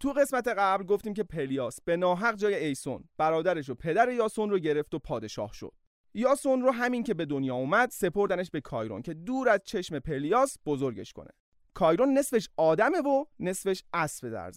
[0.00, 4.58] تو قسمت قبل گفتیم که پلیاس به ناحق جای ایسون برادرش و پدر یاسون رو
[4.58, 5.72] گرفت و پادشاه شد.
[6.14, 10.56] یاسون رو همین که به دنیا اومد سپردنش به کایرون که دور از چشم پلیاس
[10.66, 11.30] بزرگش کنه.
[11.74, 14.52] کایرون نصفش آدمه و نصفش اسب در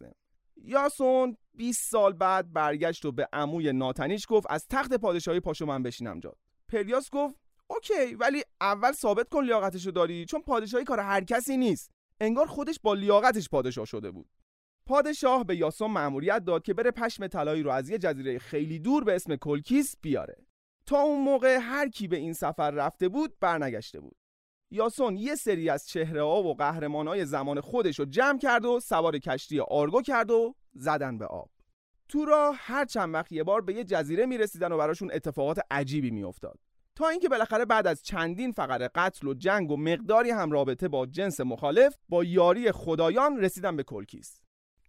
[0.55, 5.84] یاسون 20 سال بعد برگشت و به عموی ناتنیش گفت از تخت پادشاهی پاشو من
[5.84, 6.38] بشینم جات.
[6.68, 7.36] پلیاس گفت
[7.68, 11.91] OK ولی اول ثابت کن لیاقتشو داری چون پادشاهی کار هر کسی نیست.
[12.21, 14.30] انگار خودش با لیاقتش پادشاه شده بود.
[14.86, 19.04] پادشاه به یاسون مأموریت داد که بره پشم طلایی رو از یه جزیره خیلی دور
[19.04, 20.36] به اسم کلکیس بیاره.
[20.86, 24.15] تا اون موقع هر کی به این سفر رفته بود برنگشته بود.
[24.71, 28.79] یاسون یه سری از چهره ها و قهرمان های زمان خودش رو جمع کرد و
[28.79, 31.50] سوار کشتی آرگو کرد و زدن به آب.
[32.09, 36.11] تو راه هر چند وقت یه بار به یه جزیره می‌رسیدن و براشون اتفاقات عجیبی
[36.11, 36.59] میافتاد.
[36.95, 41.06] تا اینکه بالاخره بعد از چندین فقره قتل و جنگ و مقداری هم رابطه با
[41.06, 44.42] جنس مخالف با یاری خدایان رسیدن به کلکیس.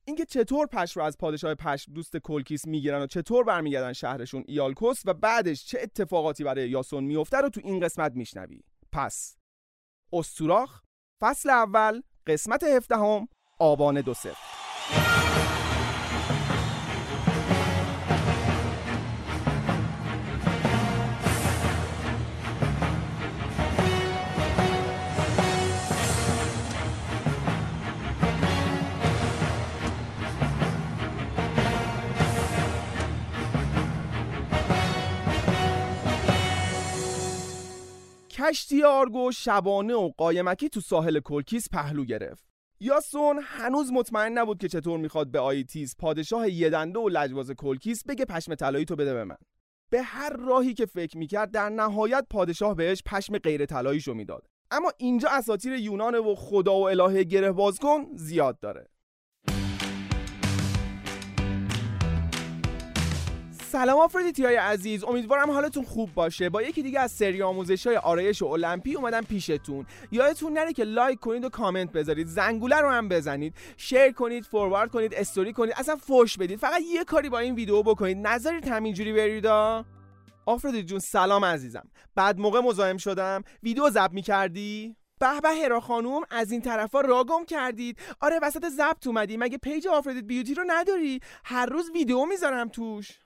[0.06, 5.02] اینکه چطور پش رو از پادشاه پش دوست کلکیس می‌گیرن و چطور برمیگردن شهرشون ایالکوس
[5.04, 8.60] و بعدش چه اتفاقاتی برای یاسون میفته رو تو این قسمت میشنوی.
[8.92, 9.36] پس
[10.12, 10.82] استوراخ
[11.20, 13.28] فصل اول قسمت هفدهم
[13.58, 15.23] آبان دو سفر
[38.48, 42.44] کشتی آرگو شبانه و قایمکی تو ساحل کلکیس پهلو گرفت.
[42.80, 48.24] یاسون هنوز مطمئن نبود که چطور می‌خواد به آیتیز پادشاه یدنده و لجباز کلکیس بگه
[48.24, 49.36] پشم طلایی تو بده به من.
[49.90, 54.46] به هر راهی که فکر می‌کرد در نهایت پادشاه بهش پشم غیر طلاییشو می‌داد.
[54.70, 58.88] اما اینجا اساطیر یونان و خدا و الهه گره باز کن زیاد داره.
[63.74, 65.04] سلام آفرودیتی های عزیز.
[65.04, 66.48] امیدوارم حالتون خوب باشه.
[66.48, 69.86] با یکی دیگه از سری آموزش های آرایش المپی اومدم پیشتون.
[70.10, 72.26] یادتون نره که like کنید و کامنت بذارید.
[72.26, 73.54] زنگوله رو هم بزنید.
[73.76, 75.74] share کنید forward کنید استوری کنید.
[75.76, 76.58] اصلا فوش بدید.
[76.58, 78.26] فقط یه کاری با این ویدیو بکنید.
[78.26, 79.84] نذارید همینجوری بریدا؟
[80.46, 81.88] آفرودیت جون سلام عزیزم.
[82.14, 83.42] بد موقع مزاحم شدم.
[83.62, 87.98] ویدیو ضبط می‌کردی؟ به به هرا خانوم از این طرفا راه گم کردید.
[88.20, 89.36] آره وسط ضبط اومدی.
[89.36, 93.23] مگه page آفرودیت Beauty رو نداری؟ هر روز ویدیو می‌ذارم توش.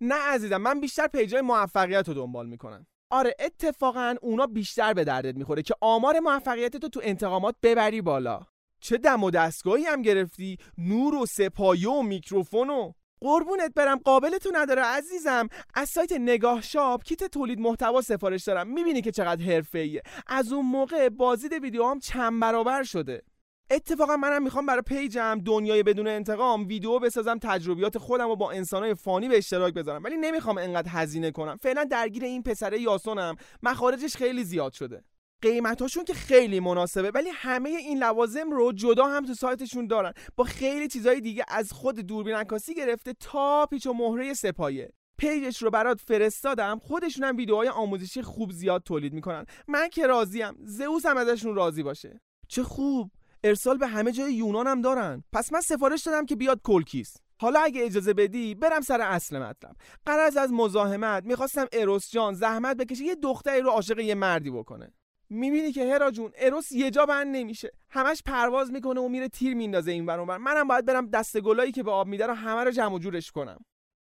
[0.00, 2.86] نه عزیزم من بیشتر پیجای موفقیت رو دنبال می‌کنم.
[3.10, 8.40] آره اتفاقا اونا بیشتر به دردت می‌خوره که آمار موفقیت تو تو انتقامات ببری بالا.
[8.80, 14.50] چه دم و دستگاهی هم گرفتی؟ نور و سپایه و میکروفون و قربونت برم قابلتو
[14.54, 15.48] نداره عزیزم.
[15.74, 18.68] از سایت نگاه شاپ کیت تولید محتوا سفارش دارم.
[18.68, 20.02] می‌بینی که چقدر حرفه‌ایه.
[20.26, 23.22] از اون موقع بازدید ویدیوهام چند برابر شده.
[23.70, 28.94] اتفاقا منم می‌خوام برای پیجم دنیای بدون انتقام ویدیو بسازم تجربیات خودم رو با انسانای
[28.94, 30.04] فانی به اشتراک بذارم.
[30.04, 31.56] ولی نمی‌خوام انقدر هزینه کنم.
[31.56, 33.36] فعلا درگیر این پسره یاسونم.
[33.62, 35.04] مخارجش خیلی زیاد شده.
[35.42, 40.12] قیمتاشون که خیلی مناسبه ولی همه این لوازم رو جدا هم تو سایتشون دارن.
[40.36, 44.92] با خیلی چیزای دیگه از خود دوربین عکاسی گرفته تا پیچ و مهره سه پایه
[45.18, 49.44] page ش رو برات فرستادم خودشون هم ویدیوهای آموزشی خوب زیاد تولید می‌کنن.
[49.68, 50.54] من که راضیم.
[50.64, 52.20] زئوس هم ازشون راضی باشه.
[52.48, 53.10] چه خوب.
[53.44, 55.24] ارسال به همه جای یونان هم دارن.
[55.32, 57.16] پس من سفارش دادم که بیاد کلکیس.
[57.40, 59.76] حالا اگه اجازه بدی برم سر اصل مطلب.
[60.06, 64.92] قرض از مزاحمت می‌خواستم اروس جان زحمت بکشه یه دختری رو عاشق یه مردی بکنه.
[65.30, 67.72] می‌بینی که هرا جون اروس یه جا بند نمیشه.
[67.90, 71.82] همش پرواز می‌کنه و میره تیر میندازه این بر منم باید برم دست گلایی که
[71.82, 73.58] به آب میده رو همه رو جمع جورش کنم.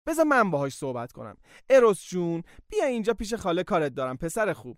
[0.08, 1.38] بذار من باهاش صحبت کنم.
[1.70, 4.78] اروس جون بیا اینجا پیش خاله کارت دارم پسر خوب.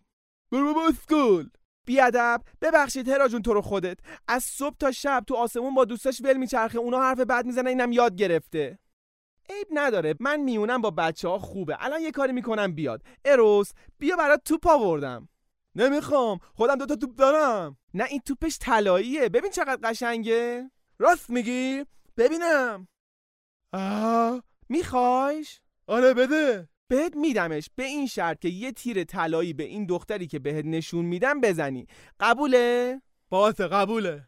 [0.52, 1.50] برو گل
[1.90, 2.42] بیادب.
[2.62, 3.98] ببخشید هرا جون تو رو خودت.
[4.28, 6.78] از صبح تا شب تو آسمون با دوستاش ول میچرخه.
[6.78, 8.80] اونا حرف بد می‌زنن اینم یاد گرفته.
[9.50, 10.16] عیب نداره.
[10.20, 11.78] من میونم با بچه ها خوبه.
[11.80, 13.04] الان یه کاری می‌کنم بیاد.
[13.26, 15.30] اروس بیا برات توپ آوردم.
[15.76, 16.40] نمی‌خوام.
[16.54, 17.78] خودم دوتا توپ دارم.
[17.94, 19.30] نه این توپش طلاییه.
[19.30, 20.72] ببین چقدر قشنگه.
[21.00, 21.86] راست میگی؟
[22.18, 22.88] ببینم.
[23.74, 24.44] آه.
[24.70, 26.70] میخوایش؟ آره بده.
[26.90, 27.70] بهت میدمش.
[27.76, 31.88] به این شرط که یه تیر طلایی به این دختری که بهت نشون میدم بزنی.
[32.20, 34.28] قبوله؟ باعث قبوله.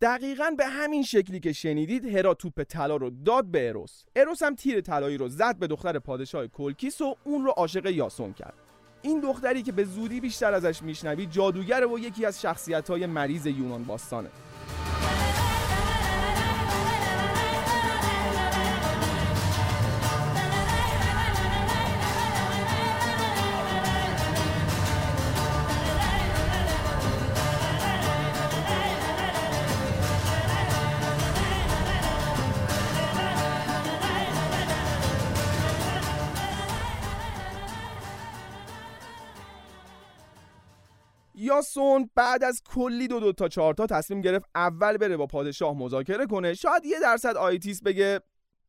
[0.00, 4.04] دقیقا به همین شکلی که شنیدید هرا توپ طلا رو داد به اروس.
[4.16, 8.32] اروس هم تیر طلایی رو زد به دختر پادشاه کلکیس و اون رو عاشق یاسون
[8.32, 8.54] کرد.
[9.02, 13.46] این دختری که به زودی بیشتر ازش میشنوی جادوگر و یکی از شخصیت های مریض
[13.46, 14.30] یونان باستانه.
[41.60, 45.76] یاسون بعد از کلی دو دو تا چهار تا تصمیم گرفت اول بره با پادشاه
[45.76, 46.54] مذاکره کنه.
[46.54, 48.20] شاید یه درصد آیتیس بگه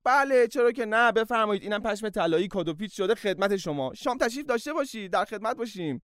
[0.03, 3.93] بله چرا که نه بفرمایید اینم پشم طلایی کادو پیچ شده خدمت شما.
[3.93, 6.01] شام تشریف داشته باشید در خدمت باشیم.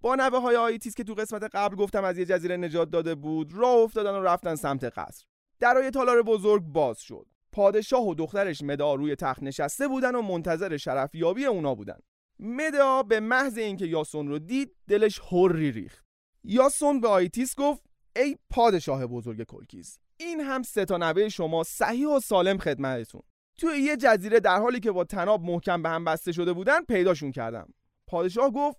[0.00, 3.52] با نوه های آیتیس که تو قسمت قبل گفتم از یه جزیره نجات داده بود
[3.52, 5.24] راه افتادن و رفتن سمت قصر.
[5.60, 7.26] درای تالار بزرگ باز شد.
[7.52, 11.98] پادشاه و دخترش مدا روی تخت نشسته بودن و منتظر شرفیابی اونا بودن.
[12.40, 16.07] مدا به محض اینکه یاسون رو دید دلش هری ریخت.
[16.44, 17.82] یاسون به آیتیس گفت
[18.16, 23.22] ای پادشاه بزرگ کلکیس این هم سه تا نوه شما صحیح و سالم خدمتتون.
[23.58, 27.32] توی یه جزیره در حالی که با طناب محکم به هم بسته شده بودن پیداشون
[27.32, 27.74] کردم.
[28.06, 28.78] پادشاه گفت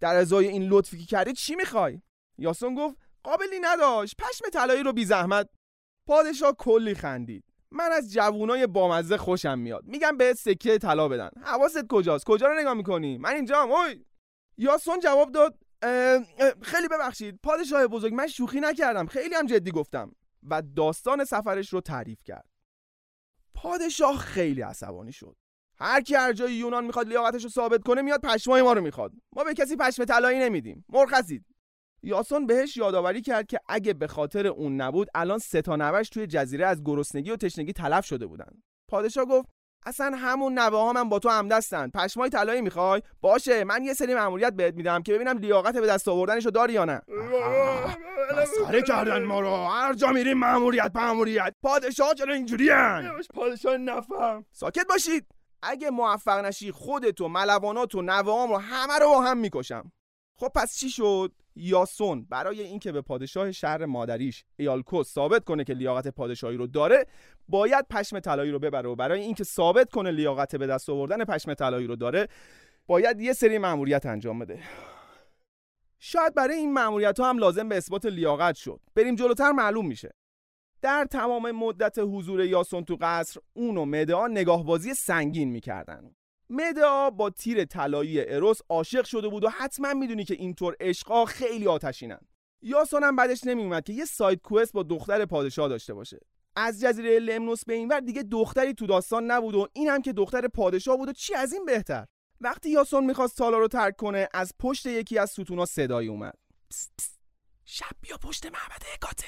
[0.00, 2.02] در ازای این لطفی که کردی چی می‌خوای؟
[2.38, 5.48] یاسون گفت قابلی نداشت پشم طلایی رو بی زحمت
[6.06, 7.44] پادشاه کلی خندید.
[7.70, 9.84] من از جوونای بامزه خوشم میاد.
[9.86, 11.30] میگم به سکه طلا بدن.
[11.42, 14.04] حواست کجاست؟ کجا رو نگاه می‌کنی؟ من اینجام اوی!
[14.58, 15.58] یاسون جواب داد
[16.62, 17.40] خیلی ببخشید.
[17.42, 19.06] پادشاه بزرگ من شوخی نکردم.
[19.06, 20.12] خیلی هم جدی گفتم.
[20.42, 22.48] و داستان سفرش رو تعریف کرد.
[23.54, 25.36] پادشاه خیلی عصبانی شد.
[25.78, 29.12] هر کی هر جای یونان می‌خواد لیاقتش رو ثابت کنه میاد پشمای ما رو می‌خواد.
[29.32, 30.84] ما به کسی پشم طلایی نمیدیم.
[30.88, 31.44] مرخصید.
[32.02, 35.62] یاسون بهش یادآوری کرد که اگه به خاطر اون نبود الان سه
[36.12, 38.62] توی جزیره از گرسنگی و تشنگی تلف شده بودن.
[38.88, 39.48] پادشاه گفت
[39.86, 44.14] اصلا همون نوه ها من با تو همدستن پشمای طلایی می‌خوای؟ باشه من یه سری
[44.14, 47.02] ماموریت بهت میدم که ببینم لیاقت به دست آوردنشو داری یا نه.
[48.42, 49.56] مسخره کردن ما رو.
[49.56, 54.44] هر جا میریم ماموریت ماموریت پادشاه چرا اینجوریان پادشاه نفهم.
[54.52, 55.26] ساکت باشید.
[55.62, 59.92] اگه موفق نشی خودت و ملوانات و نوهام رو همه رو با هم می‌کشم.
[60.36, 65.74] خب پس چی شد؟ یاسون برای اینکه به پادشاه شهر مادریش ایالکوس ثابت کنه که
[65.74, 67.06] لیاقت پادشاهی رو داره
[67.48, 71.54] باید پشم طلایی رو ببره و برای اینکه ثابت کنه لیاقت به دست آوردن پشم
[71.54, 72.28] طلایی رو داره
[72.86, 74.62] باید یه سری مأموریت انجام بده.
[75.98, 78.80] شاید برای این مأموریت ها هم لازم به اثبات لیاقت شد.
[78.94, 80.10] بریم جلوتر معلوم میشه.
[80.82, 86.14] در تمام مدت حضور یاسون تو قصر اون و مدعا نگاهبازی سنگین می‌کردن.
[86.52, 91.66] مدا با تیر طلایی اروس عاشق شده بود و حتما می‌دونی که اینطور عشقا خیلی
[91.66, 92.20] آتشینن.
[92.62, 96.18] یاسون هم بعدش نمیومد که یه ساید کوست با دختر پادشاه داشته باشه.
[96.56, 100.48] از جزیره لمنوس به اینور دیگه دختری تو داستان نبود و این هم که دختر
[100.48, 102.06] پادشاه بود و چی از این بهتر؟
[102.40, 106.34] وقتی یاسون می‌خواست تالا رو ترک کنه از پشت یکی از ستونا صدایی اومد.
[107.64, 109.26] شب بیا پشت معبد هکاته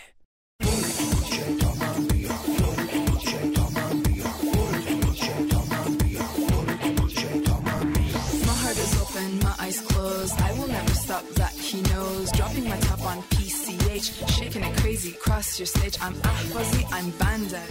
[13.95, 15.97] PCH, shaking it crazy across your stage.
[16.05, 17.71] I'm Ahwazi, I'm Bandit.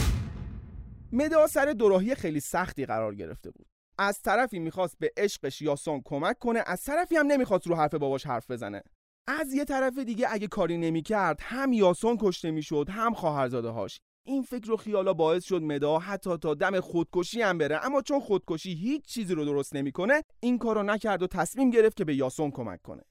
[1.12, 3.66] مدا سر دوراهی خیلی سختی قرار گرفته بود.
[3.98, 8.28] از طرفی می‌خواست به عشقش یاسون کمک کنه از طرفی هم نمی‌خواست رو حرف باباش
[8.28, 8.84] حرف بزنه
[9.28, 14.44] از یه طرف دیگه اگه کاری نمی‌کرد هم یاسون کشته می‌شد هم خواهرزاده هاش این
[14.44, 18.74] فکر و خیالا باعث شد مدا حتی تا دم خودکشی هم بره اما چون خودکشی
[18.74, 22.82] هیچ چیزی رو درست نمی‌کنه این کارو نکرد و تصمیم گرفت که به یاسون کمک
[22.82, 23.04] کنه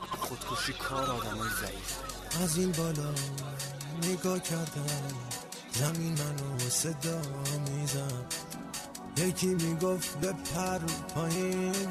[0.00, 3.14] خودکشی کار آدم ضعیف از این بالا
[4.12, 4.86] نگاه کردم
[5.72, 7.20] زمین منو صدا
[7.70, 8.24] میزن
[9.16, 10.78] یکی می‌گفت به پر
[11.14, 11.86] پایین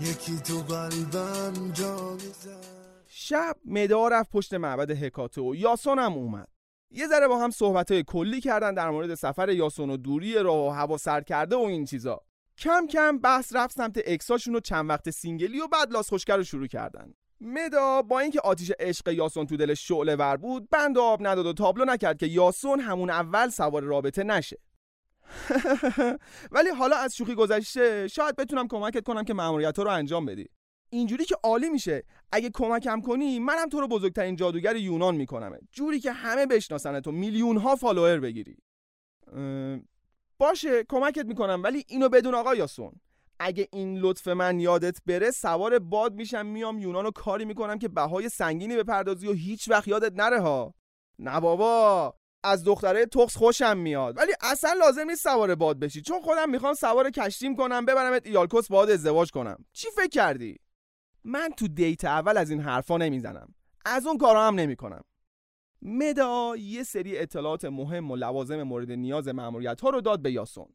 [0.00, 2.60] یکی تو قلبم جا میزن
[3.06, 6.48] شب مدا رفت پشت معبد هکاته و یاسون هم اومد.
[6.90, 10.68] یه ذره با هم صحبت های کلی کردن در مورد سفر یاسون و دوری راه
[10.68, 12.20] و هوا سر کرده و این چیزا.
[12.58, 16.08] کم کم بحث رفت سمت ex اشون و چند وقت single ی و بعد لاس
[16.08, 17.14] خشکه رو شروع کردن.
[17.40, 21.52] مدا با اینکه آتیش عشق یاسون تو دلش شعله ور بود بند آب نداد و
[21.52, 24.58] تابلو نکرد که یاسون همون اول سوار رابطه نشه.
[26.52, 30.48] ولی حالا از شوخی گذشته شاید بتونم کمکت کنم که مأموریت رو انجام بدی.
[30.90, 32.04] اینجوری که عالی میشه.
[32.32, 37.12] اگه کمکم کنی منم تو رو بزرگترین جادوگر یونان می‌کنم جوری که همه بشناسن تو
[37.12, 38.56] میلیون ها follower بگیری.
[40.38, 42.92] باشه کمکت می‌کنم ولی اینو بدون آقا یاسون.
[43.40, 47.88] اگه این لطف من یادت بره سوار باد میشم میام یونان رو کاری می‌کنم که
[47.88, 50.74] بهای سنگینی بپردازی و هیچ وقت یادت نره ها.
[51.18, 52.14] نه بابا
[52.44, 54.16] از دختره تخس خوشم میاد.
[54.16, 56.02] ولی اصلا لازم نیست سوار باد بشی.
[56.02, 59.64] چون خودم می‌خوام سوار کشتیم کنم ببرمت ایالکوس باد ازدواج کنم.
[59.72, 60.58] چی فکر کردی؟
[61.24, 63.54] من تو دیت اول از این حرفا نمی‌زنم.
[63.84, 65.02] از اون کارا هم نمی‌کنم.
[65.82, 70.68] مدا یه سری اطلاعات مهم و لوازم مورد نیاز مأموریت ها رو داد به یاسون.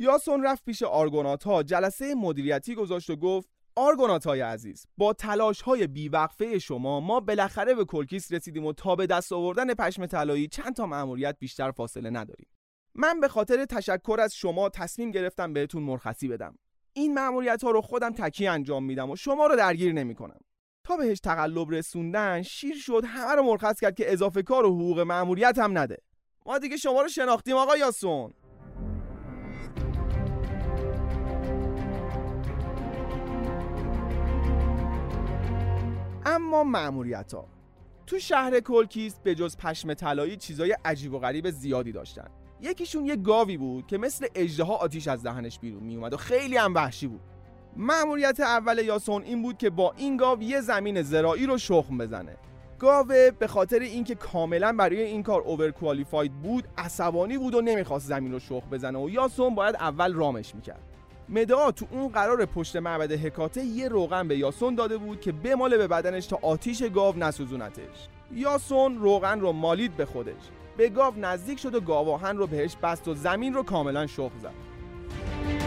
[0.00, 5.86] یاسون رفت پیش آرگونات جلسه مدیریتی گذاشت و گفت آرگونات های عزیز با تلاش های
[5.86, 10.76] بیوقفه شما ما بالاخره به کلکیس رسیدیم و تا به دست آوردن پشم طلایی چند
[10.76, 12.46] تا مأموریت بیشتر فاصله نداریم.
[12.94, 16.58] من به خاطر تشکر از شما تصمیم گرفتم بهتون مرخصی بدم.
[16.92, 20.40] این مأموریت ها رو خودم تکی انجام میدم و شما رو درگیر نمی‌کنم.
[20.84, 25.00] تا بهش تقلب رسوندن شیر شد همه رو مرخص کرد که اضافه کار و حقوق
[25.00, 25.98] مأموریت هم نده.
[26.46, 28.34] ما دیگه شما رو شناختیم آقا یاسون.
[36.28, 37.48] اما مأموریت ها
[38.06, 42.28] تو شهر کلکیست به جز پشم طلایی چیزای عجیب و غریب زیادی داشتن.
[42.60, 46.74] یکیشون یه گاوی بود که مثل اژدها آتیش از دهنش بیرون میومد و خیلی هم
[46.74, 47.20] وحشی بود.
[47.76, 52.36] مأموریت اول یاسون این بود که با این گاو یه زمین زراعی رو شخم بزنه.
[52.78, 58.06] گاوه به خاطر اینکه کاملا برای این کار اوور کوالیفاید بود عصبانی بود و نمی‌خواست
[58.06, 60.82] زمین رو شخم بزنه و یاسون باید اول رامش می‌کرد.
[61.28, 65.76] مدعا تو اون قرار پشت معبد هکاته یه روغن به یاسون داده بود که بماله
[65.76, 68.08] به بدنش تا آتیش گاو نسوزونتش.
[68.32, 70.42] یاسون روغن رو مالید به خودش.
[70.76, 75.57] به گاو نزدیک شد و گاواهن رو بهش بست و زمین رو کاملا شخم زد.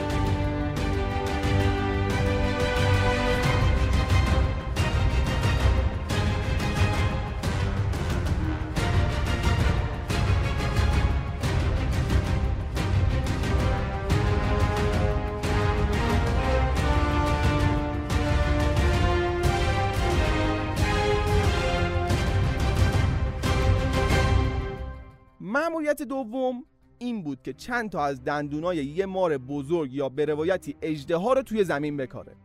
[25.92, 26.64] مأموریت دوم
[27.00, 31.42] این بود که چند تا از دندونای یه مار بزرگ یا به روایتی اژدها رو
[31.42, 32.36] توی زمین بکاره.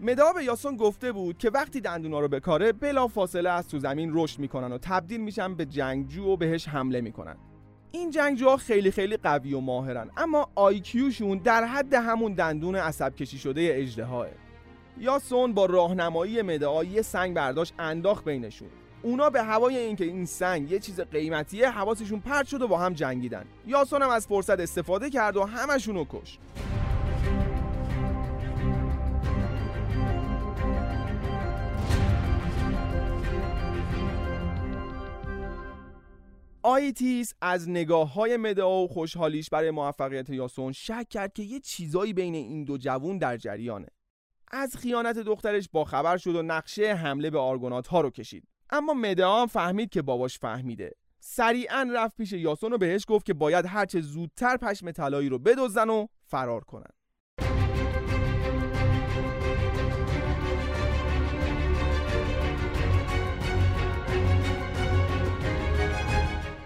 [0.00, 4.10] مدا به یاسون گفته بود که وقتی دندونا رو بکاره بلا فاصله از تو زمین
[4.14, 7.36] رشد می‌کنن و تبدیل میشن به جنگجو و بهش حمله می‌کنن.
[7.92, 13.38] این جنگجوها خیلی خیلی قوی و ماهرن اما آیکیوشون در حد همون دندون عصب کشی
[13.38, 14.26] شده اژدهاه.
[15.00, 18.68] یاسون با راهنمایی مدعا یه سنگ برداشت انداخت بینشون.
[19.04, 22.92] اونا به هوای اینکه این سنگ یه چیز قیمتیه حواسشون پرت شد و با هم
[22.92, 23.44] جنگیدن.
[23.66, 26.38] یاسون هم از فرصت استفاده کرد و همشون رو کش
[36.62, 42.12] آیتیس از نگاه های مدعا و خوشحالیش برای موفقیت یاسون شک کرد که یه چیزایی
[42.12, 43.88] بین این دو جوون در جریانه.
[44.52, 48.53] از خیانت دخترش با خبر شد و نقشه حمله به آرگونات ها رو کشید.
[48.70, 50.92] اما مدعا فهمید که باباش فهمیده.
[51.20, 55.90] سریعا رفت پیش یاسون و بهش گفت که باید هرچه زودتر پشم طلایی رو بدزدن
[55.90, 56.90] و فرار کنن.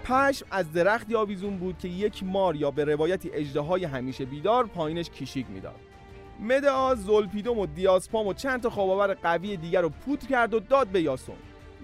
[0.03, 5.09] پشم از درختی آویزون بود که یک مار یا به روایتی اجده همیشه بیدار پایینش
[5.09, 5.79] کیشیک می‌داد.
[6.39, 10.87] مدعا زلپیدوم و دیاسپام و چند تا خواباور قوی دیگر رو پودر کرد و داد
[10.87, 11.35] به یاسون.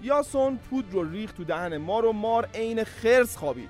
[0.02, 3.68] یاسون پودر رو ریخت تو دهن مار و مار عین خرس خوابید.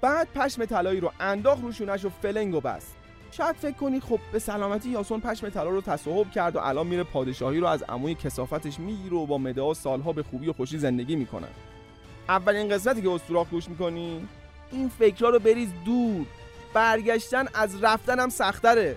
[0.00, 2.96] بعد پشم طلایی رو انداخت روشونش و فلنگ و بست.
[3.30, 7.02] شاید فکر کنی خب به سلامتی یاسون پشم طلا رو تصاحب کرد و الان میره
[7.02, 11.16] پادشاهی رو از عموی کسافتش می‌گیره و با مدعا سالها به خوبی و خوشی زندگی
[11.16, 11.48] می‌کنن
[12.28, 14.28] اولین قسمتی که استوراخ گوش می‌کنی؟
[14.72, 16.26] این فکرها رو بریز دور.
[16.74, 18.96] برگشتن از رفتن هم سختره.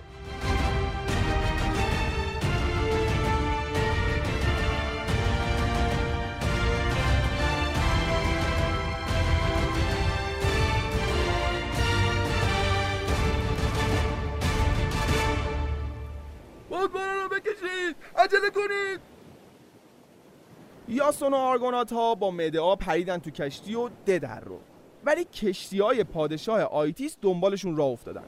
[20.88, 24.60] یاسون و آرگونات ها با مدعا پریدن تو کشتی و ددر رو.
[25.04, 28.24] ولی کشتی های پادشاه آیتیس دنبالشون راه افتادن.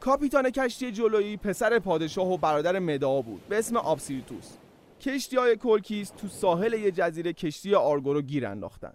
[0.00, 4.56] کاپیتان کشتی جلویی پسر پادشاه و برادر مدا بود به اسم آبسیریتوس
[5.00, 8.92] کشتی های کلکیس تو ساحل یه جزیره کشتی آرگو رو گیر انداختن.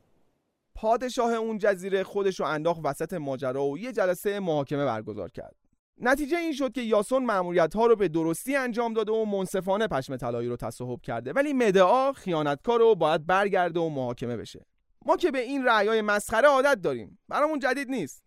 [0.76, 5.56] پادشاه اون جزیره خودش رو انداخت وسط ماجرا و یه جلسه محاکمه برگزار کرد.
[5.98, 10.18] نتیجه این شد که یاسون مأموریت ها رو به درستی انجام داده و منصفانه پشم
[10.18, 11.34] طلایی رو تصاحب کرده.
[11.34, 14.66] ولی مدا خیانتکار رو باید برگرده و محاکمه بشه.
[15.06, 17.20] ما که به این رأیای مسخره عادت داریم.
[17.30, 18.24] برامون جدید نیست.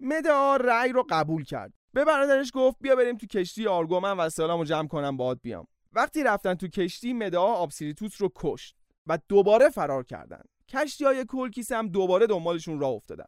[0.00, 1.72] مدا رأی رو قبول کرد.
[1.92, 5.66] به برادرش گفت بیا بریم تو کشتی آرگو من وسایلمو جمع کنم باهات بیام.
[5.92, 10.42] وقتی رفتن تو کشتی مدا آبسیریتوس رو کشت و دوباره فرار کردن.
[10.68, 13.24] کشتی های کلکیس هم دوباره دنبالشون راه افتادن.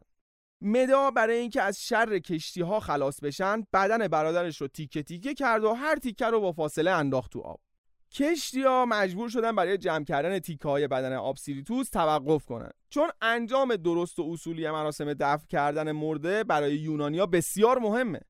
[0.65, 5.65] مدا برای اینکه از شر کشتی ها خلاص بشن بدن برادرش رو تیکه تیکه کرد
[5.65, 7.61] و هر تیکه رو با فاصله انداخت تو آب.
[8.13, 12.71] کشتی ها مجبور شدن برای جمع کردن تیکه های بدن آبسیریتوس توقف کنن.
[12.91, 18.21] چون انجام درست و اصولی مراسم دفن کردن مرده برای یونانیا بسیار مهمه.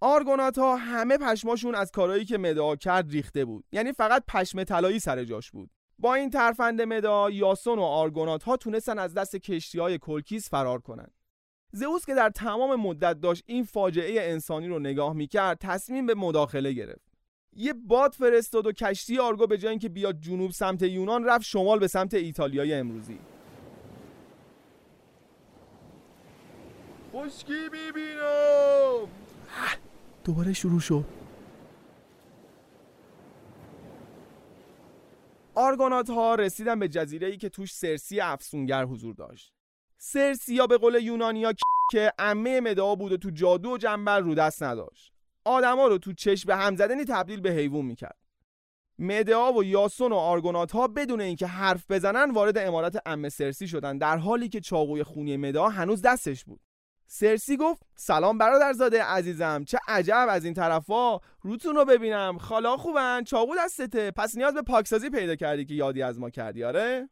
[0.00, 3.64] آرگونات ها همه پشماشون از کارهایی که مدا کرد ریخته بود.
[3.72, 5.70] یعنی فقط پشم طلایی سر جاش بود.
[5.98, 10.80] با این ترفند مدا یاسون و آرگونات ها تونستن از دست کشتی های کلکیس فرار
[10.80, 11.12] کنند.
[11.72, 16.72] زئوس که در تمام مدت داشت این فاجعه انسانی رو نگاه می‌کرد تصمیم به مداخله
[16.72, 17.12] گرفت.
[17.56, 21.78] یه باد فرستاد و کشتی آرگو به جای اینکه بیاد جنوب سمت یونان رفت شمال
[21.78, 23.18] به سمت ایتالیای امروزی.
[27.14, 29.08] خشکی می‌بینم!
[30.24, 31.04] دوباره شروع شد.
[35.54, 39.61] آرگونات ها رسیدن به جزیره ای که توش سرسی افسونگر حضور داشت.
[40.04, 41.52] سرسی یا به قول یونانیا
[41.90, 45.12] که عمه مدعا بود و تو جادو و جنبر رو دست نداشت.
[45.44, 48.16] آدما رو تو چشم به هم زدنی تبدیل به حیوان می‌کرد.
[48.98, 53.98] مدعا و یاسون و آرگونات ها بدون اینکه حرف بزنن وارد امارت ام سرسی شدن
[53.98, 56.60] در حالی که چاقوی خونی مدعا هنوز دستش بود.
[57.06, 61.18] سرسی گفت سلام برادرزاده عزیزم چه عجب از این طرفا.
[61.42, 62.38] روتون رو ببینم.
[62.38, 64.10] خالا خوبن؟ چاقو دستته.
[64.10, 67.08] پس نیاز به پاکسازی پیدا کردی که یادی از ما کردی آره؟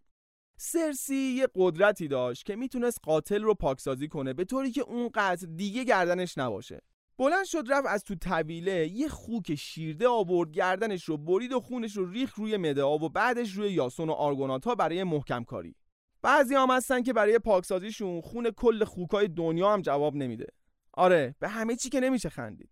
[0.62, 5.46] سرسی یه قدرتی داشت که می‌تونست قاتل رو پاکسازی کنه به طوری که اون قتل
[5.46, 6.82] دیگه گردنش نباشه.
[7.18, 11.96] بلند شد رفت از تو طویله یه خوک شیرده آورد گردنش رو برید و خونش
[11.96, 15.76] رو ریخ روی مدعا و بعدش روی یاسون و آرگونات ها برای محکم کاری.
[16.22, 20.46] بعضی هم هستن که برای پاکسازیشون خون کل خوکای دنیا هم جواب نمیده.
[20.92, 22.70] آره به همه چی که نمیشه خندید.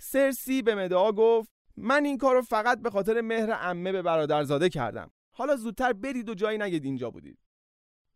[0.00, 5.10] سرسی به مدعا گفت من این کارو فقط به خاطر مهر عمه به برادرزاده کردم.
[5.32, 7.38] حالا زودتر برید و جایی نگید اینجا بودید.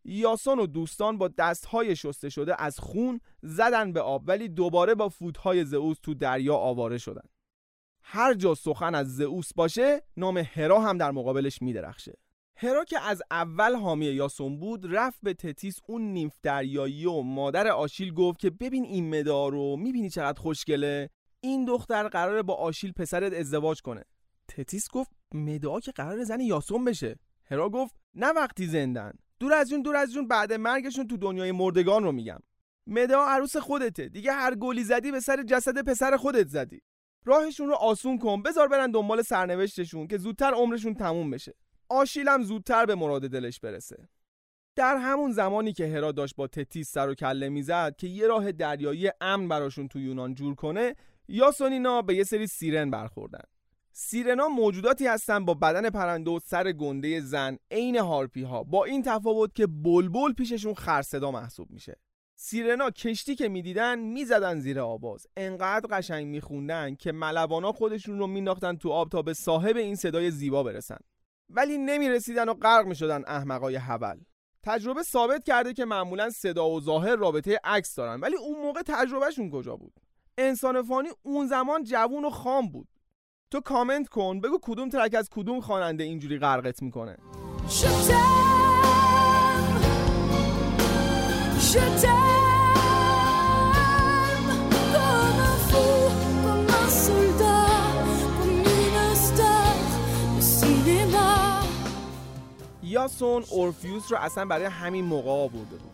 [0.05, 5.09] یاسون و دوستان با دستهای شسته شده از خون زدن به آب ولی دوباره با
[5.09, 7.29] فوتهای زئوس تو دریا آواره شدن.
[8.01, 12.13] هر جا سخن از زئوس باشه نام هرا هم در مقابلش میدرخشه.
[12.59, 17.67] هرا که از اول حامی یاسون بود رفت به تتیس اون نیمف دریایی و مادر
[17.67, 21.09] آشیل گفت که ببین این مدار رو می‌بینی چقدر خوشگله؟
[21.41, 24.03] این دختر قراره با آشیل پسرت ازدواج کنه.
[24.47, 27.19] تتیس گفت مدعا که قرار زن یاسون بشه.
[27.45, 29.13] هرا گفت نه وقتی زندن.
[29.39, 32.39] دور از جون دور از جون بعد مرگشون تو دنیای مردگان رو میگم.
[32.87, 34.09] مدعا عروس خودته.
[34.09, 36.81] دیگه هر گلی زدی به سر جسد پسر خودت زدی.
[37.25, 41.53] راهشون رو آسون کن بذار برن دنبال سرنوشتشون که زودتر عمرشون تموم بشه.
[41.89, 44.09] آشیلم زودتر به مراد دلش برسه.
[44.75, 48.51] در همون زمانی که هرا داشت با تتیس سر و کله می‌زد که یه راه
[48.51, 50.95] دریایی امن براشون تو یونان جور کنه
[51.27, 53.43] یاسونینا به یه سری سیرن برخوردن.
[53.99, 59.03] سیرنا موجوداتی هستن با بدن پرنده و سر گنده زن عین هارپی ها با این
[59.03, 61.99] تفاوت که بلبل پیششون خرصدا محسوب میشه.
[62.35, 65.27] سیرنا کشتی که می‌دیدن می‌زدن زیر آواز.
[65.37, 70.31] انقدر قشنگ میخوندن که ملوانا خودشون رو مینداختن تو آب تا به صاحب این صدای
[70.31, 70.99] زیبا برسن.
[71.49, 74.19] ولی نمی‌رسیدن و غرق می‌شدن احمقای حول.
[74.63, 78.19] تجربه ثابت کرده که معمولا صدا و ظاهر رابطه عکس دارن.
[78.19, 79.93] ولی اون موقع تجربهشون کجا بود؟
[80.37, 82.87] انسان فانی اون زمان جوون و خام بود.
[83.51, 87.17] تو کامنت کن بگو کدوم ترک از کدوم خواننده اینجوری غرقت می‌کنه.
[102.83, 105.91] یاسون اورفیوس رو اصلا برای همین موقع آورده بود.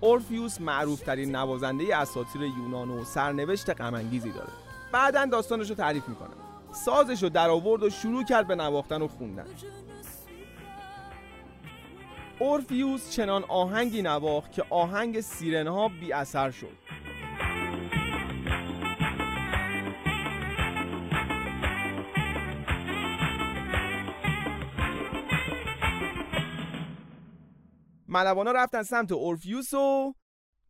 [0.00, 4.52] اورفیوس معروف ترین نوازنده اساطیر یونان و سرنوشت غمانگیزی داره.
[4.92, 6.47] بعدا داستانش رو تعریف می‌کنه.
[6.72, 9.46] سازش رو در آورد و شروع کرد به نواختن و خوندن.
[12.40, 16.78] اورفیوس چنان آهنگی نواخت که آهنگ سیرنها بی اثر شد.
[28.08, 30.14] ملوانا رفتن سمت اورفیوس و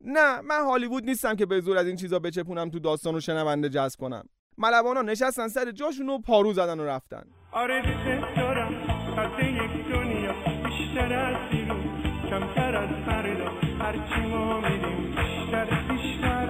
[0.00, 3.68] نه من هالیوود نیستم که به زور از این چیزا بچپونم تو داستان و شنونده
[3.68, 4.28] جذب کنم.
[4.59, 7.23] ملوانا نشستن سر جاشون و پارو زدن و رفتن.
[7.53, 7.83] آره
[8.37, 8.73] دارم
[9.38, 10.33] یک دنیا
[10.64, 11.85] بیشتر از دیروز
[12.31, 16.49] کمتر از فردا هرچی ما میریم بیشتر بیشتر.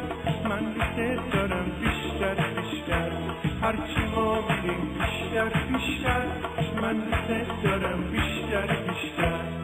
[0.49, 3.11] من دوست دارم بیشتر بیشتر.
[3.62, 6.27] هرچی ما میریم بیشتر بیشتر.
[6.83, 9.58] من دوست دارم بیشتر بیشتر.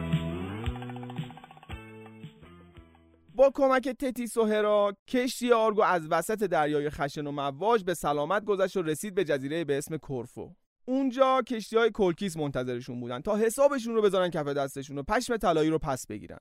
[3.35, 8.45] با کمک تتیس و هرا کشتی آرگو از وسط دریای خشن و مواج به سلامت
[8.45, 10.55] گذشت و رسید به جزیره به اسم کورفو.
[10.85, 15.69] اونجا کشتی های کلکیس منتظرشون بودن تا حسابشون رو بزنن کف دستشون و پشم طلایی
[15.69, 16.39] رو پس بگیرن.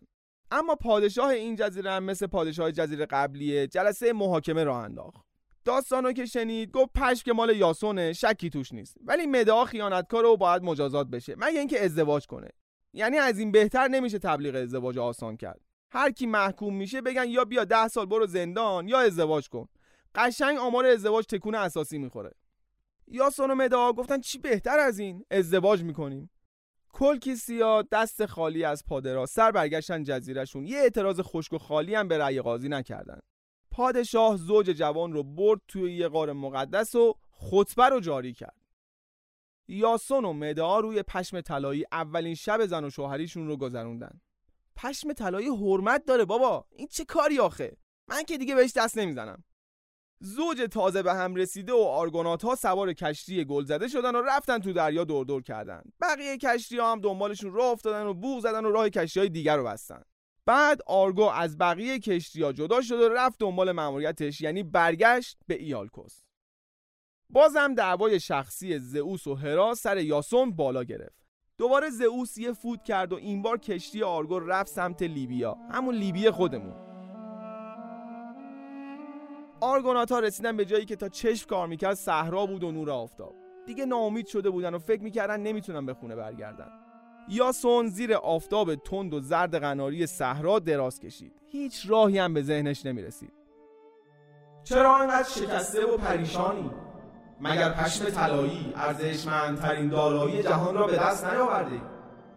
[0.50, 5.24] اما پادشاه این جزیره هم مثل پادشاه جزیره قبلیه جلسه محاکمه راه انداخت.
[5.64, 8.96] داستانو که شنید گفت پشم که مال یاسونه شکی توش نیست.
[9.04, 12.48] ولی مدعا خیانتکار و باید مجازات بشه مگه اینکه ازدواج کنه.
[12.92, 15.60] یعنی از این بهتر نمیشه تبلیغ ازدواج آسان کرد.
[15.94, 19.68] هر کی محکوم میشه بگن یا بیا ده سال برو زندان یا ازدواج کن.
[20.14, 22.34] قشنگ آمار ازدواج تکون اساسی می‌خوره.
[23.08, 26.30] یا و مدعا گفتن چی بهتر از این؟ ازدواج می‌کنیم.
[26.92, 32.18] کلکیسیا دست خالی از پادرا سر برگشتن جزیرشون یه اعتراض خشک و خالی هم به
[32.18, 33.20] رأی قاضی نکردن.
[33.70, 38.60] پادشاه زوج جوان رو برد توی یه غار مقدس و خطبه رو جاری کرد.
[39.68, 44.20] یاسون و مدعا روی پشم طلایی اولین شب زن و شوهریشون رو گذروندن.
[44.76, 46.66] پشم طلایی حرمت داره بابا.
[46.70, 47.76] این چه کاری آخه؟
[48.08, 49.44] من که دیگه بهش دست نمی‌زنم.
[50.20, 54.58] زوج تازه به هم رسیده و آرگونات ها سوار کشتی گل زده شدن و رفتن
[54.58, 55.82] تو دریا دور دور کردن.
[56.00, 59.56] بقیه کشتی ها هم دنبالشون راه افتادن و بوغ زدن و راه کشتی های دیگر
[59.56, 60.02] رو بستن.
[60.46, 65.54] بعد آرگو از بقیه کشتی ها جدا شد و رفت دنبال مأموریتش یعنی برگشت به
[65.54, 66.24] ایالکوس.
[67.30, 71.23] بازم دعوای شخصی زئوس و هرا سر یاسون بالا گرفت.
[71.58, 75.56] دوباره زئوس یه فوت کرد و این بار کشتی آرگو رفت سمت لیبیا.
[75.70, 76.74] همون لیبی خودمون.
[79.60, 83.34] آرگونات ها رسیدن به جایی که تا چشم کار می‌کرد صحرا بود و نور آفتاب.
[83.66, 86.68] دیگه ناامید شده بودن و فکر می‌کردن نمی‌تونن به خونه برگردن.
[87.28, 91.32] یاسون زیر آفتاب تند و زرد قناری صحرا دراز کشید.
[91.46, 93.32] هیچ راهی هم به ذهنش نمی‌رسید.
[94.64, 96.70] چرا اینقدر شکسته و پریشانی؟
[97.40, 101.80] مگر پشم طلایی ارزشمندترین دارایی جهان را به دست نیاورده؟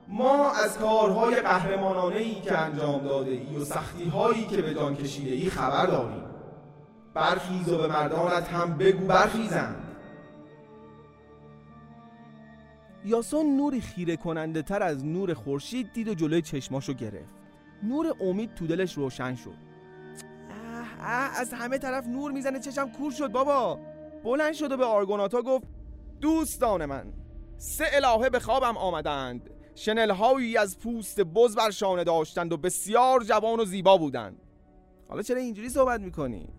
[0.07, 4.95] ما از کارهای قهرمانانه ای که انجام داده ای و سختی هایی که به جان
[4.95, 6.23] کشیده ای خبر داریم.
[7.13, 9.83] برخیز و به مردانت هم بگو برخیزند.
[13.05, 17.35] یاسون نوری خیره کننده تر از نور خورشید دید و جلوی چشماشو گرفت.
[17.83, 19.55] نور امید تو دلش روشن شد.
[20.49, 23.79] اه اه از همه طرف نور می‌زنه چشم کور شد بابا.
[24.27, 25.67] بلند شد و به آرگوناتا گفت
[26.21, 27.13] دوستان من
[27.57, 29.49] سه الهه به خوابم آمدند.
[29.75, 34.41] شنلهایی از پوست بز بر شانه داشتند و بسیار جوان و زیبا بودند.
[35.09, 36.49] حالا چرا اینجوری صحبت می‌کنی؟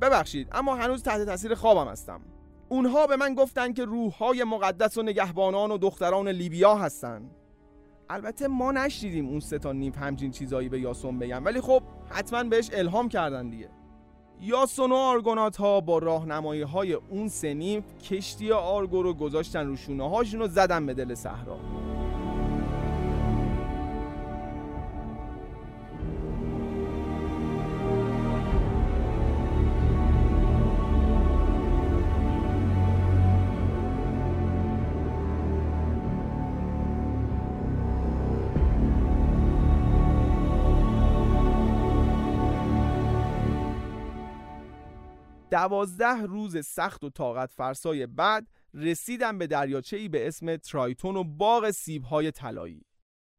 [0.00, 2.20] ببخشید اما هنوز تحت تاثیر خوابم هستم.
[2.68, 7.30] اونها به من گفتند که روحهای مقدس و نگهبانان و دختران لیبیا هستند
[8.10, 12.44] البته ما نشنیدیم اون سه تا نیف همچین چیزایی به یاسون بگن ولی خب حتما
[12.44, 13.77] بهش الهام کردن دیگه.
[14.42, 19.76] یاسون و آرگونات ها با راهنمایی های اون سه نیف کشتی آرگو رو گذاشتن رو
[19.76, 21.56] شونه هاشون و زدن به دل صحرا.
[45.50, 51.70] دوازده روز سخت و طاقت فرسای بعد رسیدم به دریاچه‌ای به اسم ترایتون و باغ
[51.70, 52.84] سیبهای طلایی.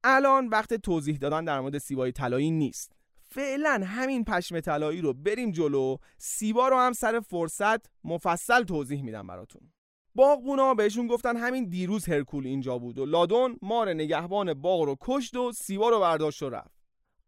[0.03, 2.91] الان وقت توضیح دادن در مورد سیبهای طلایی نیست.
[3.21, 9.27] فعلا همین پشم طلایی رو بریم جلو سیبا رو هم سر فرصت مفصل توضیح میدم
[9.27, 9.71] براتون.
[10.15, 15.35] باغبونا بهشون گفتن همین دیروز هرکول اینجا بود و لادون مار نگهبان باغ رو کشت
[15.35, 16.79] و سیبا رو برداشت و رفت.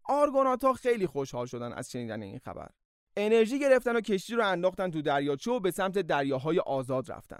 [0.04, 2.70] آرگوناتا خیلی خوشحال شدن از شنیدن این خبر.
[3.18, 7.40] انرژی گرفتن و کشتی رو انداختن تو دریاچه و به سمت دریاهای آزاد رفتن.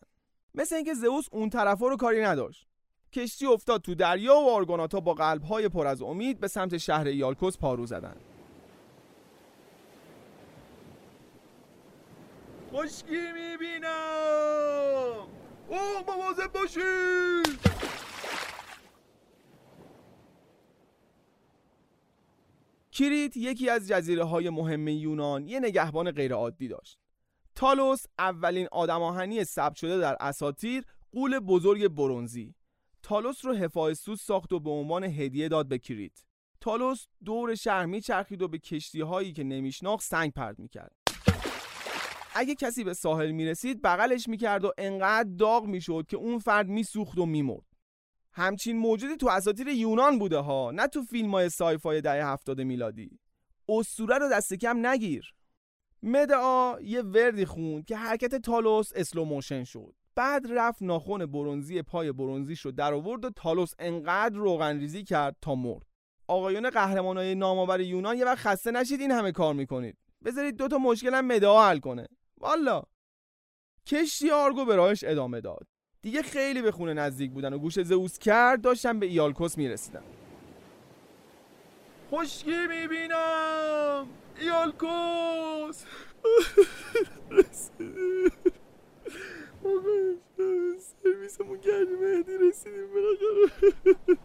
[0.56, 2.68] مثل اینکه زئوس اون طرفا رو کاری نداشت.
[3.14, 7.58] کشتی افتاد تو دریا و آرگوناتا با قلبهای پر از امید به سمت شهر یالکوس
[7.58, 8.16] پارو زدن.
[12.74, 13.88] خشکی می‌بینم!
[15.70, 17.71] اوه مواظب باشید!
[22.92, 27.00] کریت یکی از جزیره های مهم یونان یه نگهبان غیرعادی داشت.
[27.56, 32.56] تالوس اولین آدم آهنی ثبت شده در اساتیر قول بزرگ برونزی.
[33.04, 36.24] تالوس رو هفایستوس ساخت و به عنوان هدیه داد به کریت.
[36.62, 40.96] تالوس دور شهر میچرخید و به کشتی هایی که نمیشناخت سنگ پرد می‌کرد.
[42.36, 47.18] اگه کسی به ساحل می‌رسید بغلش می‌کرد و انقدر داغ می‌شد که اون فرد میسوخت
[47.18, 47.71] و میمرد.
[48.34, 53.20] همچین موجودی تو اساطیر یونان بوده ها نه تو فیلم های sci-fi دهه هفتاد میلادی.
[53.70, 55.34] اسطوره رو دست کم نگیر.
[56.04, 59.96] مدئا یه وردی خوند که حرکت تالوس slow motion شد.
[60.16, 65.36] بعد رفت ناخون برونزی پای برونزیش رو در آورد و تالوس انقدر روغن ریزی کرد
[65.42, 65.86] تا مرد.
[66.28, 69.98] آقایون قهرمانای نامآور یونان یه وقت خسته نشید این همه کار می‌کنید.
[70.26, 72.08] بذارید دوتا مشکل هم مدئا حل کنه.
[72.38, 72.84] والا.
[73.86, 75.68] کشتی آرگو به راهش ادامه داد.
[76.02, 80.04] دیگه خیلی به خونه نزدیک بودن و گوش زئوس کرد داشتن به ایالکوس می‌رسیدن
[82.12, 84.08] خشکی می‌بینم!
[84.40, 85.84] ایالکوس
[91.04, 94.18] سرویسمون کردیم مهدی رسیدیم بالاخره.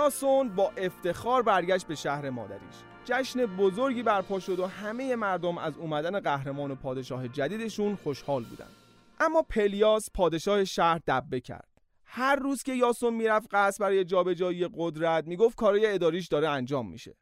[0.00, 2.74] یاسون با افتخار برگشت به شهر مادریش.
[3.04, 8.66] جشن بزرگی برپا شد و همه مردم از اومدن قهرمان و پادشاه جدیدشون خوشحال بودن.
[9.20, 11.68] اما پلیاس پادشاه شهر دبه کرد.
[12.04, 17.16] هر روز که یاسون می‌رفت قصد برای جابجایی قدرت می‌گفت کارای اداریش داره انجام میشه.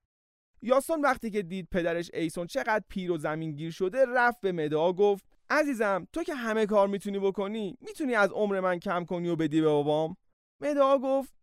[0.62, 5.25] یاسون وقتی که دید پدرش ایسون چقدر پیر و زمینگیر شده رفت به مدعا گفت
[5.51, 9.61] عزیزم تو که همه کار می‌تونی بکنی می‌تونی از عمر من کم کنی و بدی
[9.61, 10.17] به بابام؟
[10.61, 11.38] مدعا گفت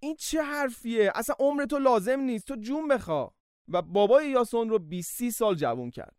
[0.00, 2.46] این چه حرفیه؟ اصلا عمر تو لازم نیست.
[2.46, 3.32] تو جون بخوا.
[3.68, 6.14] و بابای یاسون رو 20 سال جوون کرد.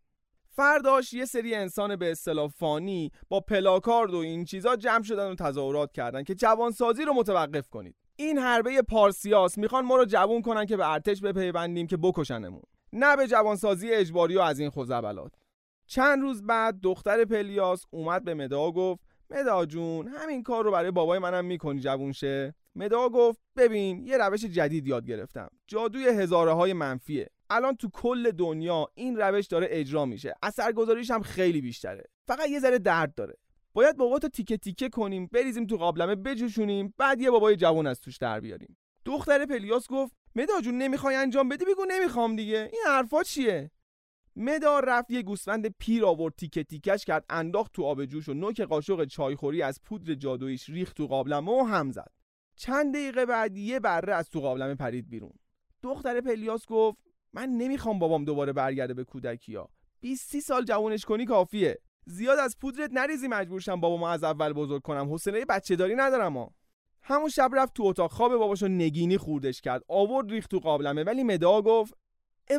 [0.50, 5.34] فرداش یه سری انسان به اصطلاح فانی با پلاکارد و این چیزا جمع شدن و
[5.34, 7.96] تظاهرات کردن که جوانسازی رو متوقف کنید.
[8.16, 12.62] این حربه پارسیاس می‌خوان ما رو جوون کنن که به ارتش بپیوندیم که بکشنمون.
[12.92, 15.32] نه به جوانسازی اجباری و از این خزعبلات.
[15.86, 20.90] چند روز بعد دختر پلیاس اومد به مدعا گفت مدعا جون همین کار رو برای
[20.90, 25.48] بابای منم می‌کنی جوون شه؟ مدعا گفت ببین یه روش جدید یاد گرفتم.
[25.66, 27.30] جادوی هزاره های منفیه.
[27.50, 30.34] الان تو کل دنیا این روش داره اجرا میشه.
[30.42, 32.04] اثرگذاریش هم خیلی بیشتره.
[32.26, 33.34] فقط یه ذره درد داره.
[33.72, 38.16] باید باباتو تیکه تیکه کنیم بریزیم تو قابلمه بجوشونیم بعد یه بابای جوان از توش
[38.16, 38.76] در بیاریم.
[39.04, 42.70] دختر پلیاس گفت مدا جون نمی‌خوای انجام بدی؟ بگو نمی‌خوام دیگه.
[42.72, 43.70] این حرفا چیه؟
[44.36, 48.60] مدا رفت یه گوسفند پیر آورد تیکه تیکش کرد انداخت تو آب جوش و نوک
[48.60, 52.19] قاشق چایخوری از پودر جادویش ریخت تو قابلمه و هم زد.
[52.60, 55.32] چند دقیقه بعد یه بره از تو قابلمه پرید بیرون.
[55.82, 56.98] دختر پلیاس گفت
[57.32, 59.68] من نمی‌خوام بابام دوباره برگرده به کودکیا.
[60.00, 61.78] 20 سال جوونش کنی کافیه.
[62.04, 65.08] زیاد از پودرت نریزی مجبورشم بابامو از اول بزرگ کنم.
[65.08, 66.54] حوصله بچه داری ندارم ها
[67.02, 68.12] همون شب رفت تو اتاق.
[68.12, 69.82] خواب باباشو نگینی خوردش کرد.
[69.88, 71.04] آورد ریخت تو قابلمه.
[71.04, 71.94] ولی مدعا گفت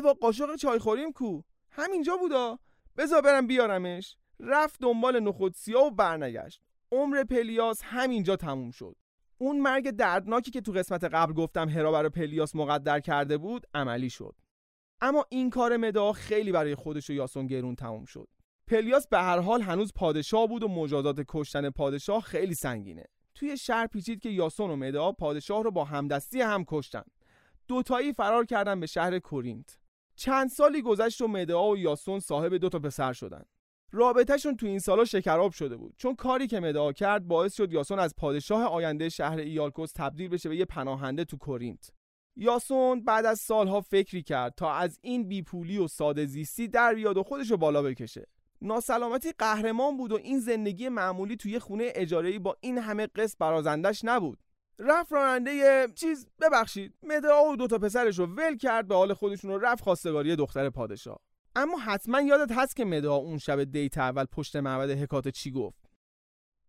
[0.04, 2.58] با قاشق چای خوریم کو؟ همینجا بودا.
[2.96, 4.16] بذار برم بیارمش.
[4.40, 6.62] رفت دنبال نخود سیاه و برنگشت.
[6.92, 8.96] عمر پلیاس همینجا تموم شد.
[9.42, 14.10] اون مرگ دردناکی که تو قسمت قبل گفتم هرا برای پلیاس مقدر کرده بود عملی
[14.10, 14.34] شد.
[15.00, 18.28] اما این کار مدعا خیلی برای خودش و یاسون گرون تموم شد.
[18.66, 23.04] پلیاس به هر حال هنوز پادشاه بود و مجازات کشتن پادشاه خیلی سنگینه.
[23.34, 27.04] توی شهر پیچید که یاسون و مدعا پادشاه رو با همدستی هم کشتن.
[27.68, 29.78] دوتایی فرار کردن به شهر کورینت.
[30.16, 33.42] چند سالی گذشت و مدعا و یاسون صاحب دو تا پسر شدن.
[33.92, 35.94] رابطهشون تو این سالا شکراب شده بود.
[35.96, 40.48] چون کاری که مدعا کرد باعث شد یاسون از پادشاه آینده شهر ایالکوس تبدیل بشه
[40.48, 41.90] به یه پناهنده تو کورینت.
[42.36, 47.16] یاسون بعد از سالها فکری کرد تا از این بیپولی و ساده زیستی در بیاد
[47.16, 48.26] و خودشو بالا بکشه.
[48.62, 54.00] ناسلامتی قهرمان بود و این زندگی معمولی توی خونه اجاره‌ای با این همه قسط برازندش
[54.04, 54.38] نبود.
[54.78, 59.58] رفت راننده چیز ببخشید مدعا و دوتا پسرش رو ول کرد به حال خودشون رو
[59.58, 61.18] رفت خواستگاری دختر پادشاه.
[61.56, 65.90] اما حتما یادت هست که مدعا اون شب دیت اول پشت معبد حکات چی گفت؟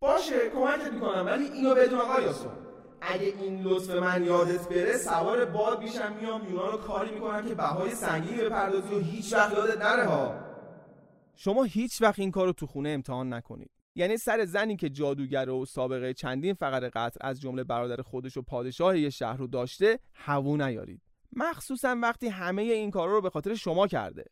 [0.00, 2.52] باشه کمکت می‌کنم ولی اینو بدون آقا یاسون.
[3.00, 7.54] اگه این لطف من یادت بره سوار باد میشم میام یونان رو کاری می‌کنم که
[7.54, 10.34] بهای سنگینی بپردازی و هیچ وقت یادت نره ها.
[11.36, 13.70] شما هیچ وقت این کارو تو خونه امتحان نکنید.
[13.94, 18.42] یعنی سر زنی که جادوگر و سابقه چندین فقر قتل از جمله برادر خودش و
[18.42, 21.02] پادشاه یه شهر رو داشته هوو نیارید.
[21.32, 24.24] مخصوصا وقتی همه این کارا رو به خاطر شما کرده.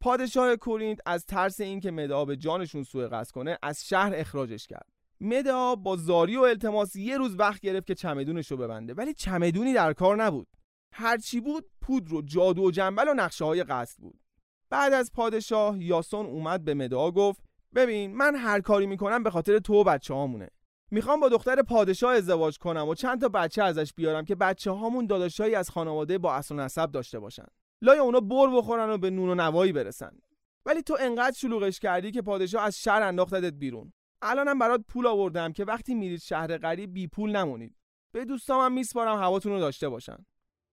[0.00, 4.86] پادشاه کورینت از ترس اینکه مدعا به جانشون سوء قصد کنه از شهر اخراجش کرد.
[5.20, 9.72] مدعا با زاری و التماس یه روز وقت گرفت که چمدونش رو ببنده ولی چمدونی
[9.72, 10.46] در کار نبود.
[10.92, 14.20] هرچی بود پودر و جادو و جنبل و نقشه های قصد بود.
[14.70, 17.42] بعد از پادشاه یاسون اومد به مدعا گفت
[17.74, 20.48] ببین من هر کاری می‌کنم به خاطر تو و بچه هامونه
[20.90, 25.06] می‌خوام با دختر پادشاه ازدواج کنم و چند تا بچه ازش بیارم که بچه هامون
[25.06, 27.46] داداشایی از خانواده با اصل نسب داشته باشن.
[27.82, 30.12] لای اونا بر بخورن و به نون و نوایی برسن.
[30.66, 33.92] ولی تو انقدر شلوغش کردی که پادشاه از شهر انداختت بیرون.
[34.22, 37.74] الانم برات پول آوردم که وقتی میرید شهر غریب بی پول نمونید.
[38.12, 40.26] به دوستامم میسپارم هواتون رو داشته باشن.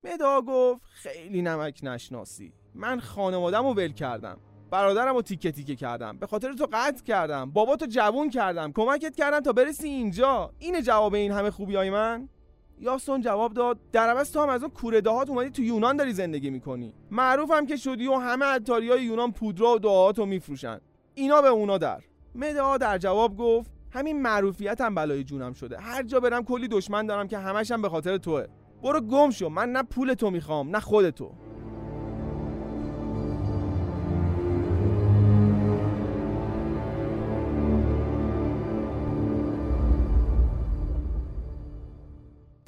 [0.03, 2.53] مدا گفت خیلی نمک نشناسی.
[2.73, 4.39] من خانوادم رو ول کردم.
[4.71, 6.17] برادرم رو تیکه تیکه کردم.
[6.17, 7.51] به خاطر تو قطع کردم.
[7.51, 8.71] بابا تو جوون کردم.
[8.71, 10.53] کمکت کردم تا برسی اینجا.
[10.59, 12.29] اینه جواب این همه خوبی های من؟
[12.79, 16.13] یاسون جواب داد در عوض تو هم از اون کوره دهات اومدی تو یونان داری
[16.13, 16.93] زندگی می‌کنی.
[17.11, 20.79] معروفم که شدی و همه عطاری های یونان پودرا و دعاهاتو میفروشن.
[21.15, 22.03] اینا به اونا در.
[22.35, 25.77] مدعا در جواب گفت همین معروفیت هم بلای جونم شده.
[25.79, 28.45] هر جا برم کلی دشمن دارم که همشم به خاطر توه.
[28.83, 31.31] برو گم شو من نه پول تو می‌خوام نه خود تو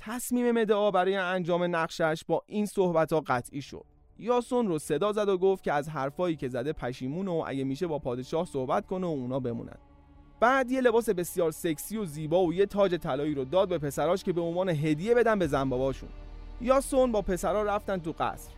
[0.01, 3.85] تصمیم مدعا برای انجام نقشش با این صحبت ها قطعی شد.
[4.17, 7.87] یاسون رو صدا زد و گفت که از حرفایی که زده پشیمون و اگه میشه
[7.87, 9.77] با پادشاه صحبت کنه و اونا بمونن.
[10.39, 14.23] بعد یه لباس بسیار سکسی و زیبا و یه تاج طلایی رو داد به پسراش
[14.23, 16.09] که به عنوان هدیه بدن به زنباباشون
[16.61, 18.51] یاسون با پسرا رفتن تو قصر.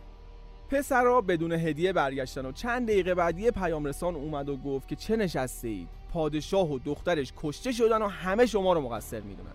[0.70, 4.96] پسرا بدون هدیه برگشتن و چند دقیقه بعد یه پیام رسان اومد و گفت که
[4.96, 9.52] چه نشسته اید پادشاه و دخترش کشته شدن و همه شما رو مقصر می‌دونن.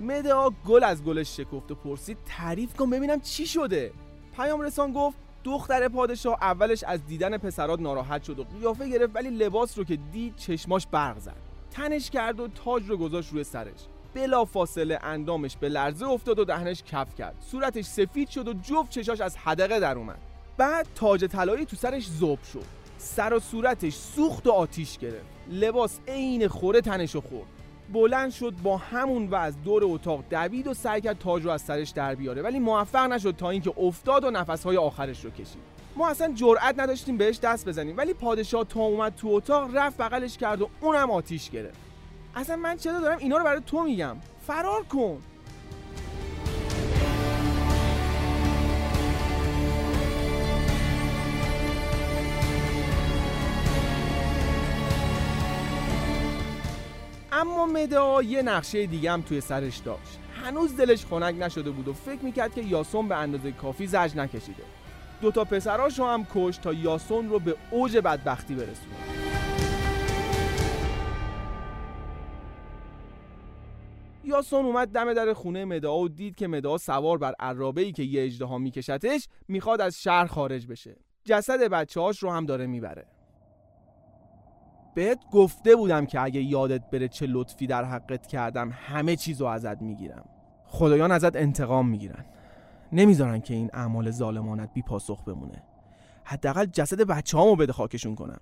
[0.00, 3.92] مدعا گل از گلش شکفت و پرسید تعریف کن ببینم چی شده؟
[4.36, 9.30] پیام رسان گفت دختر پادشاه اولش از دیدن پسرات ناراحت شد و قیافه گرفت ولی
[9.30, 11.36] لباس رو که دید چشماش برق زد.
[11.70, 13.80] تنش کرد و تاج رو گذاشت روی سرش.
[14.14, 17.36] بلا فاصله اندامش به لرزه افتاد و دهنش کف کرد.
[17.40, 20.18] صورتش سفید شد و جفت چشاش از حدقه در اومد.
[20.56, 22.64] بعد تاج طلایی تو سرش زوب شد.
[22.98, 25.26] سر و صورتش سوخت و آتیش گرفت.
[25.50, 27.57] لباس عین خوره تنش خورد.
[27.92, 31.90] بلند شد با همون از دور اتاق دوید و سعی کرد تاج رو از سرش
[31.90, 32.42] در بیاره.
[32.42, 35.78] ولی موفق نشد تا اینکه افتاد و نفسهای آخرش رو کشید.
[35.96, 37.96] ما اصلا جرئت نداشتیم بهش دست بزنیم.
[37.96, 41.78] ولی پادشاه تا اومد تو اتاق رفت بغلش کرد و اونم آتیش گرفت.
[42.34, 45.18] اصلا من چرا دارم اینا رو برای تو میگم؟ فرار کن!
[57.48, 60.18] اما مدعا یه نقشه دیگه هم توی سرش داشت.
[60.44, 64.62] هنوز دلش خنک نشده بود و فکر می‌کرد که یاسون به اندازه کافی زج نکشیده.
[65.20, 68.94] دوتا پسراشو هم کش تا یاسون رو به اوج بدبختی برسونه.
[74.24, 78.24] یاسون اومد دم در خونه مدعا و دید که مدعا سوار بر عرابه که یه
[78.24, 80.96] اجدها میکشتش می‌خواد از شهر خارج بشه.
[81.24, 83.06] جسد بچه هاش رو هم داره می‌بره.
[84.98, 89.82] بهت گفته بودم که اگه یادت بره چه لطفی در حقت کردم همه چیزو ازت
[89.82, 90.24] می‌گیرم.
[90.66, 92.24] خدایان ازت انتقام می‌گیرن.
[92.92, 95.62] نمی‌ذارن که این اعمال ظالمانت بی پاسخ بمونه.
[96.24, 98.40] حداقل جسد بچه‌هامو بده خاکشون کنم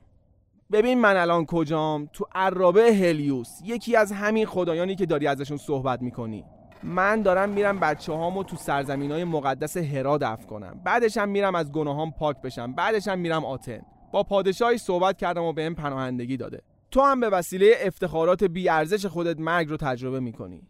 [0.72, 6.02] ببین من الان کجام؟ تو عرابه هلیوس یکی از همین خدایانی که داری ازشون صحبت
[6.02, 6.44] می‌کنی.
[6.82, 10.80] من دارم میرم بچه هامو تو سرزمین های مقدس هرا دفن کنم.
[10.84, 12.72] بعدش هم میرم از گناهام پاک بشم.
[12.72, 13.80] بعدش هم میرم آتن.
[14.22, 16.62] پادشاهی صحبت کردم و بهم پناهندگی داده.
[16.90, 20.62] تو هم به وسیله افتخارات بی ارزش خودت مرگ رو تجربه می‌کنی.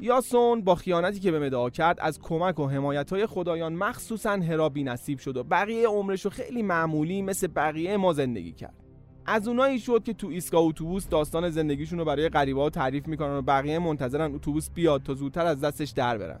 [0.00, 4.68] یاسون با خیانتی که به مدعا کرد از کمک و حمایت های خدایان مخصوصا هرا
[4.68, 8.79] بی نصیب شد و بقیه عمرش رو خیلی معمولی مثل بقیه ما زندگی کرد.
[9.32, 13.42] از اونایی شد که تو ایستگاه اتوبوس داستان زندگیشون رو برای غریبه تعریف می‌کنن و
[13.42, 16.40] بقیه منتظرن اتوبوس بیاد تا زودتر از دستش در برن.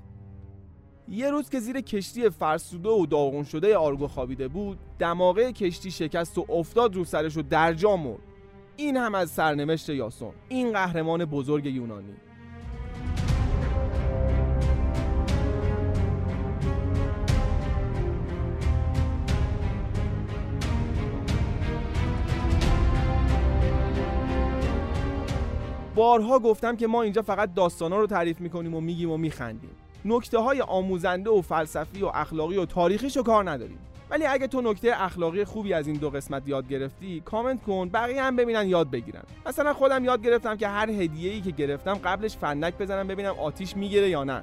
[1.08, 6.38] یه روز که زیر کشتی فرسوده و داغون شده آرگو خوابیده بود دماغه کشتی شکست
[6.38, 8.18] و افتاد رو سرش و درجا مرد.
[8.76, 12.14] این هم از سرنوشت یاسون این قهرمان بزرگ یونانی.
[26.00, 29.70] بارها گفتم که ما اینجا فقط داستانا رو تعریف می‌کنیم و میگیم و میخندیم.
[30.04, 33.78] نکته های آموزنده و فلسفی و اخلاقی و تاریخیش رو کار نداریم.
[34.10, 38.22] ولی اگه تو نکته اخلاقی خوبی از این دو قسمت یاد گرفتی کامنت کن بقیه
[38.22, 39.22] هم ببینن یاد بگیرن.
[39.46, 43.76] مثلا خودم یاد گرفتم که هر هدیه ای که گرفتم قبلش فندک بزنم ببینم آتیش
[43.76, 44.42] می‌گیره یا نه.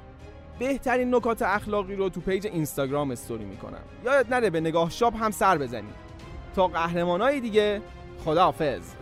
[0.58, 3.82] بهترین نکات اخلاقی رو تو page اینستاگرام استوری می‌کنم.
[4.04, 5.92] یادت نره به نگاه شاپ هم سر بزنی
[6.54, 7.82] تا قهرمانای دیگه
[8.24, 8.97] خداحافظ.